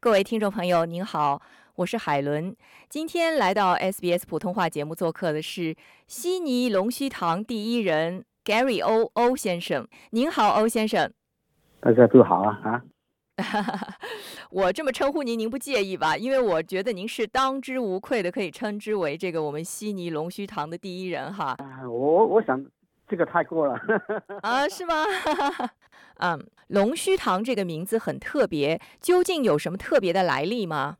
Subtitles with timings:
[0.00, 1.42] 各位听众朋友，您好，
[1.74, 2.54] 我是海伦。
[2.88, 5.74] 今天来到 SBS 普通话节目做客的是
[6.06, 9.88] 悉尼龙须堂第一人 Gary 欧欧先生。
[10.10, 11.12] 您好，欧先生。
[11.80, 12.82] 大家都好啊啊！
[14.52, 16.16] 我这么称呼您，您不介意吧？
[16.16, 21.56] 因为我觉得您是当之无愧的，可以称之为这个我们悉尼龙须堂的第一人哈。
[21.88, 22.64] 我我想
[23.08, 23.76] 这个太过了
[24.42, 24.94] 啊，是吗？
[26.18, 30.98] 嗯，龙须糖这个名字很特别，究竟有什么特别的来历吗？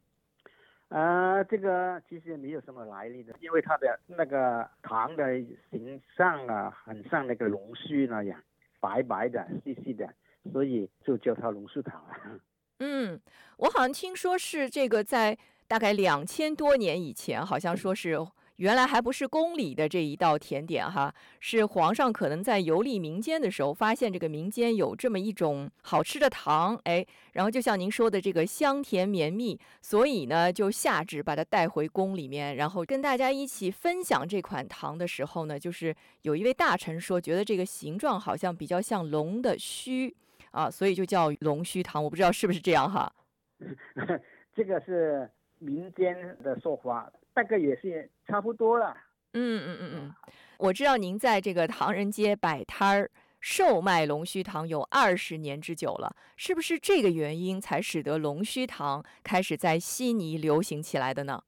[0.88, 5.38] 呃，这个其实没有什么来历的，因为它的那个糖的
[5.70, 8.42] 形象啊，很像那个龙须那样，
[8.80, 10.08] 白白的、细细的。
[10.50, 12.40] 所以就叫它龙须糖了。
[12.78, 13.20] 嗯，
[13.58, 18.16] 我好像听说是这个在大概两千多年以前，好像说是
[18.58, 40.14] 原来还不是宫里的这一道甜点哈，是皇上可能在游历民间的时候，发现这个民间有这么一种好吃的糖，哎，然后就像您说的这个香甜绵密，所以呢就下旨把它带回宫里面，然后跟大家一起分享这款糖的时候呢，就是有一位大臣说，觉得这个形状好像比较像龙的须。
[40.50, 43.12] 啊，所以就叫龙须糖，我不知道是不是这样哈。
[44.56, 48.96] 这个是民间的说法，大概也是差不多了。
[49.32, 50.14] 嗯嗯嗯嗯，
[50.58, 61.44] 我知道您在这个唐人街摆摊儿售卖龙须糖有二十年之久了，是不是这个原因才使得龙须糖开始在悉尼流行起来的呢？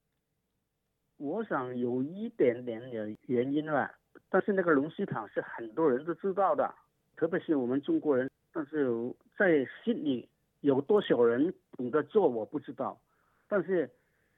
[1.17, 3.93] 我想有一点点的原因吧，
[4.29, 6.73] 但是那个龙须糖是很多人都知道的，
[7.15, 8.29] 特别是我们中国人。
[8.53, 8.89] 但是
[9.37, 10.27] 在悉尼
[10.61, 12.99] 有多少人懂得做我不知道，
[13.47, 13.89] 但是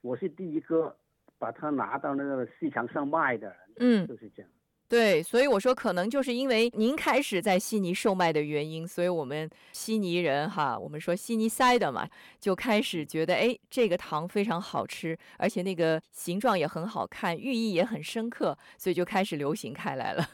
[0.01, 0.95] 我是第一个
[1.43, 4.49] 把它拿到那个市场上卖的，嗯，就是这样。
[4.87, 12.07] 对，所以我说可能就是因为您开始在悉尼售卖的原因，所以我们悉尼人哈，我们说悉尼塞的嘛，
[12.39, 20.25] 就开始觉得哎，这个糖非常好吃，而且那个形状也很好看，寓意也很深刻，所以就开始流行开来了。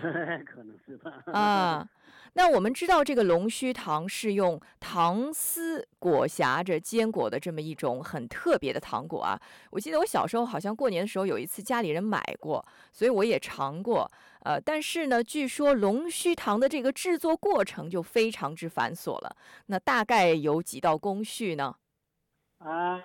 [0.46, 1.22] 可能是吧。
[1.34, 1.86] 啊。
[2.36, 9.40] 那我们知道，这个龙须糖是用糖丝裹挟着坚果的这么一种很特别的糖果啊。
[9.70, 14.10] 我记得我小时候好像过年的时候有一次家里人买过，所以我也尝过。
[14.42, 19.34] 呃，但是呢，据说龙须糖的这个制作过程就非常之繁琐了。
[19.68, 21.74] 那大概有几道工序呢？
[22.58, 23.02] 啊，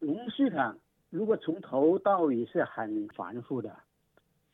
[0.00, 0.78] 龙须糖
[1.08, 3.74] 如果从头到尾是很繁复的，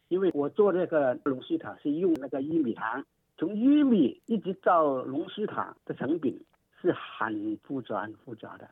[0.06, 3.04] 因为我做这个龙须糖是用那个玉米糖。
[3.40, 6.44] 从玉米一直到龙须糖的成品
[6.78, 8.68] 是很复杂、很复杂的，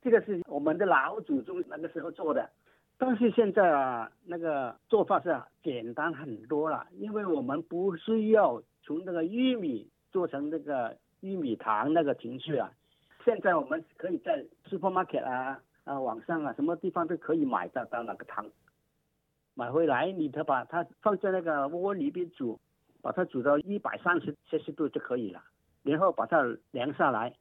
[0.00, 2.48] 这个是我们的老祖宗那个时候做的，
[2.96, 12.72] 但是现在啊，那个做法是简单很多了，因为我们不需要从那个玉米做成那个玉米糖那个程序啊，
[13.26, 18.46] 现在我们可以在 supermarket 啊啊网上啊什么地方都可以买得到那个糖，
[19.52, 22.58] 买回来你得把它放在那个锅里边煮。
[23.00, 25.42] 把它煮到一百三十摄氏度就可以了，
[25.82, 26.42] 然后把它
[26.72, 27.34] 凉下来，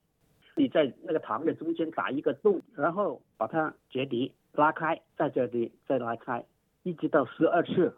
[0.56, 6.46] 你在那个糖的中间打一个洞，然后把它折叠拉开，在这里再拉开，
[6.84, 7.97] 一直到十二次。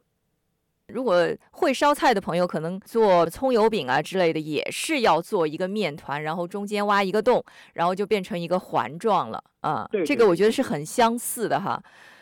[0.88, 9.88] 如果会烧菜的朋友，可能做葱油饼啊之类的，也是要做一个面团，然后中间挖一个洞，然后就变成一个环状了啊。
[9.92, 11.80] 对，这个我觉得是很相似的哈。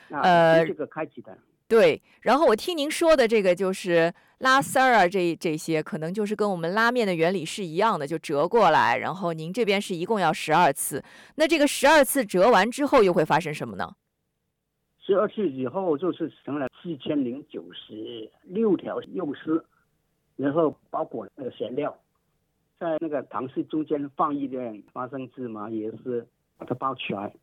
[0.10, 1.38] 呃，这个开启的。
[1.68, 4.14] 对，然后我听您说的这个就是。
[4.42, 8.96] 拉丝儿啊，这这些可能就是跟我们拉面的原理是一样的，就折过来。
[8.96, 11.04] 然后您这边是一共要十二次，
[11.38, 13.96] 那这个十二次折完之后又会发生什么呢？
[15.02, 19.66] 十二次以后就是成了四千零九十六条幼丝，
[20.36, 21.98] 然后包裹那个馅料，
[22.80, 26.28] 在那个糖丝中间放一点花生芝麻椰丝，
[26.60, 27.34] 把它包起来。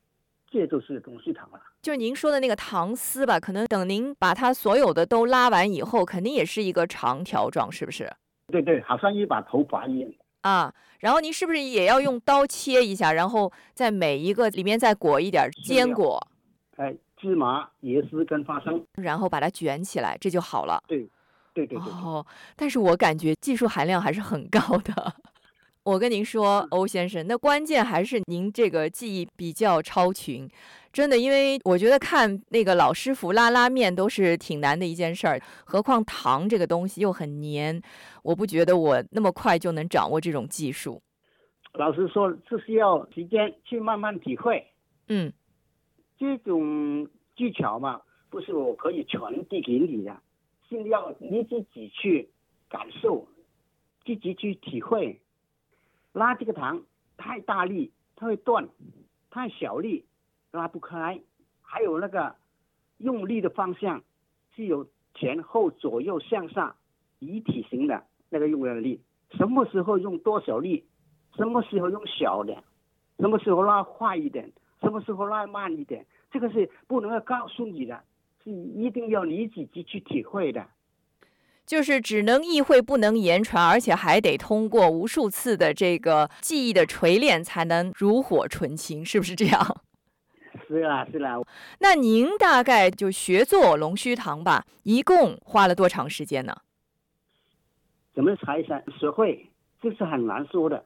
[0.55, 3.41] 这就是龙须糖了，就是您说的那个糖丝吧？
[3.41, 8.09] 可能等您把它所有的都拉完以后，肯定也是一个长条状，是不是？
[8.53, 10.09] 对对，好像一把头发一样
[10.43, 10.73] 啊。
[11.01, 16.25] 然后您是不是也要用刀切一下，然后在每一个里面再裹一点坚果？
[16.77, 20.81] 哎，芝麻、椰丝跟花生，然后把它卷起来，这就好了。
[20.87, 21.01] 对，
[21.53, 21.93] 对对对。
[21.93, 22.25] 哦，
[22.55, 25.15] 但是我感觉技术含量还是很高的。
[25.85, 30.49] 我跟您说，欧先生，那关键还是您这个技艺比较超群，
[30.91, 37.79] 真的，因为我觉得看那个老师傅拉拉面都是挺难的一件事儿，何况糖这个东西又很黏，
[38.23, 41.03] 我不觉得我那么快就能掌握这种技术。
[41.75, 44.67] 老师说，这是要时间去慢慢体会。
[45.09, 45.31] 嗯，
[46.17, 48.01] 这种技巧嘛，
[48.31, 50.17] 不是我可以传递给你的，
[50.67, 52.31] 是要你自己去
[52.71, 53.29] 感受，
[54.07, 55.21] 自己去体会。
[56.15, 56.85] 拉这个糖
[57.17, 58.69] 太大力，它会断；
[59.31, 60.07] 太小力
[60.53, 61.21] 拉不开，
[61.61, 62.37] 还有那个
[62.99, 64.03] 用力的方向
[64.55, 66.77] 是有前后左右向上
[67.19, 69.03] 一体型的那个用的力，
[69.33, 70.85] 什么时候用多少力，
[71.37, 72.63] 什么时候用小的，
[73.19, 78.05] 什么时候拉快一点，什么时候拉慢一点，这个是不能够告诉你的，
[78.45, 80.65] 是一定要你自己去体会的。
[81.67, 89.81] 就是只能意会不能言传，而且还得通过无数次的这个记忆的锤炼，才能如火纯青，是不是这样？
[90.69, 91.41] 是啦，是啦。
[91.81, 96.55] 那您大概就学做龙须糖吧，一共花了多长时间呢？
[98.15, 99.51] 怎么才才学会？
[99.83, 100.85] 这是很难说的。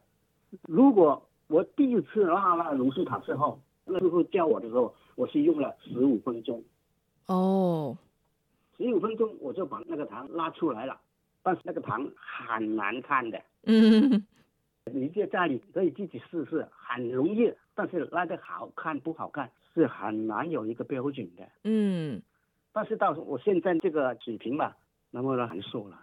[0.62, 6.62] 如果我第一次拉那龙须糖之后，那师傅教我的时候，我是用了十五分钟。
[7.26, 7.96] 哦。
[8.78, 10.98] 十五分钟我就把那个糖拉出来了，
[11.42, 13.38] 但是那个糖很难看的。
[13.64, 14.24] 嗯，
[14.92, 21.46] 你在家里可以自己试试，很容易，但是拉的好看不好看是很难有一个标准的。
[21.64, 22.22] 嗯，
[22.72, 24.76] 但是到我现在这个水平吧，
[25.10, 25.98] 那么很瘦了。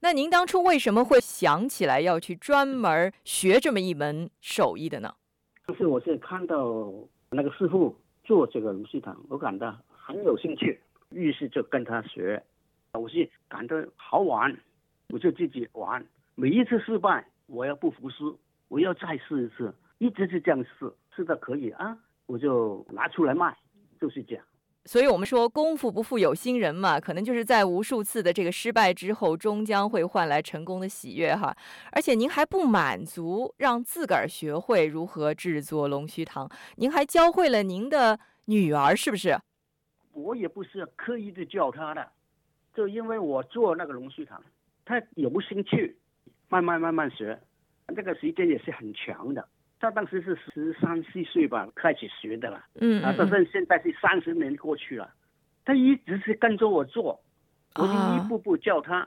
[0.00, 5.14] 那您当初为什么会想起来要去专门学这么一门手艺的呢？
[5.66, 6.92] 就是我是看到
[7.30, 10.78] 那个师傅做这个龙须糖，我感到很有兴趣。
[11.14, 12.42] 于是就跟他学，
[12.92, 14.54] 我是感到好玩，
[15.08, 16.04] 我就自己玩。
[16.34, 18.38] 每一次失败，我要不服输，
[18.68, 21.96] 我要再试一次，一直是这样试，试的可以啊，
[22.26, 23.56] 我就拿出来卖，
[24.00, 24.44] 就是这样。
[24.86, 31.56] 所以我们说功夫不负有心人嘛，可能就是在无数次的这个失败之后，终将会换来成功的喜悦哈。
[31.92, 39.38] 而且您还不满足，让自个儿学会如何制作龙须糖，您还教会了您的女儿，是不是？
[40.14, 42.08] 我也不是刻意的教他的，
[42.74, 44.42] 就因为我做那个龙须糖，
[44.84, 45.96] 他有兴趣，
[46.48, 47.38] 慢慢慢慢学，
[47.88, 49.46] 那个时间也是很长的。
[49.80, 55.12] 他当时是十三四岁吧开始学的了，嗯啊，但是现在是三十年过去了，
[55.64, 57.20] 他一直是跟着我做，
[57.74, 59.06] 我就一步步教他，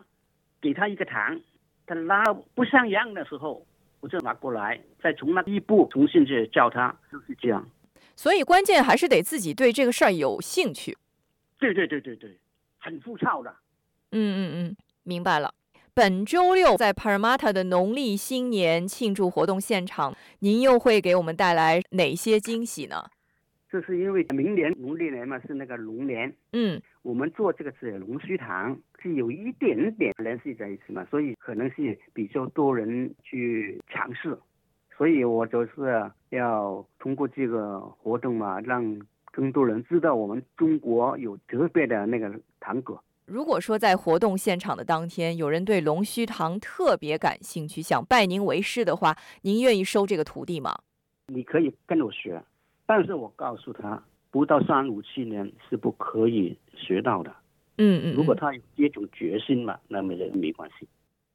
[0.62, 1.40] 给他一个糖，
[1.88, 3.66] 他拉不像样的时候，
[4.02, 7.66] 我就拿过来，再从那一步重新去教他，就是这样。
[8.18, 10.98] 所以关键还是得自己对这个事儿有兴趣。
[11.60, 12.36] 对对对对对，
[12.80, 13.56] 很粗糙的。
[14.12, 15.54] 嗯嗯嗯，明白了。
[15.94, 23.06] 本周六在 Parramatta 的农历新年庆祝活动现场，您又会给我们带来哪些惊喜呢？
[23.70, 26.34] 这是因为明年农历年嘛，是那个龙年。
[26.54, 34.36] 嗯，我们做这个是龙须糖，是有一点点联系在一起嘛，所以可能是比较多人去尝试。
[34.98, 43.02] 所以我就是要通过这个活动嘛，让更多人知道我们中国有特别的那个糖果。
[43.26, 50.80] 如果说在活动现场的当天，有人对龙须糖特别感兴趣，想拜您为师的话，您愿意收这个徒弟吗？
[51.28, 52.42] 你可以跟我学，
[52.86, 54.02] 但是我告诉他，
[54.32, 57.36] 不到三五七年是不可以学到的。
[57.78, 60.88] 嗯嗯，如果他有这种决心嘛，那么也没关系。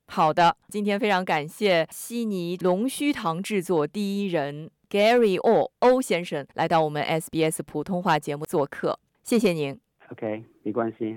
[0.07, 9.79] 好的，今天非常感谢悉尼龙须糖制作第一人 Gary O 欧先生来到我们 SBS 普通话节目做客，谢谢您。
[10.11, 11.17] OK，没关系。